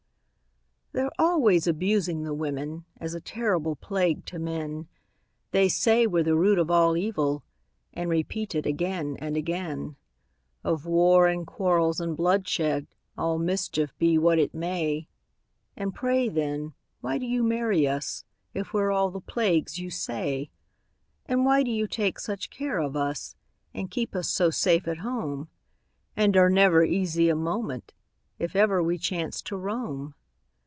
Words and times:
They're 0.93 1.09
always 1.17 1.67
abusing 1.67 2.23
the 2.25 2.33
women, 2.33 2.83
As 2.97 3.13
a 3.13 3.21
terrible 3.21 3.77
plague 3.77 4.25
to 4.25 4.37
men; 4.37 4.89
They 5.51 5.69
say 5.69 6.05
we're 6.05 6.21
the 6.25 6.35
root 6.35 6.59
of 6.59 6.69
all 6.69 6.97
evil, 6.97 7.43
And 7.93 8.09
repeat 8.09 8.55
it 8.55 8.65
again 8.65 9.15
and 9.19 9.37
again 9.37 9.95
Of 10.65 10.85
war, 10.85 11.29
and 11.29 11.47
quarrels, 11.47 12.01
and 12.01 12.17
bloodshed, 12.17 12.87
All 13.17 13.39
mischief, 13.39 13.97
be 13.99 14.17
what 14.17 14.37
it 14.37 14.53
may. 14.53 15.07
And 15.77 15.95
pray, 15.95 16.27
then, 16.27 16.73
why 16.99 17.17
do 17.17 17.25
you 17.25 17.41
marry 17.41 17.87
us, 17.87 18.25
If 18.53 18.73
we're 18.73 18.91
all 18.91 19.11
the 19.11 19.21
plagues 19.21 19.79
you 19.79 19.89
say? 19.89 20.51
And 21.25 21.45
why 21.45 21.63
do 21.63 21.71
you 21.71 21.87
take 21.87 22.19
such 22.19 22.49
care 22.49 22.79
of 22.79 22.97
us, 22.97 23.37
And 23.73 23.89
keep 23.89 24.13
us 24.13 24.27
so 24.27 24.49
safe 24.49 24.89
at 24.89 24.97
home, 24.97 25.47
And 26.17 26.35
are 26.35 26.49
never 26.49 26.83
easy 26.83 27.29
a 27.29 27.35
moment 27.37 27.93
If 28.39 28.57
ever 28.57 28.83
we 28.83 28.97
chance 28.97 29.41
to 29.43 29.55
roam? 29.55 30.15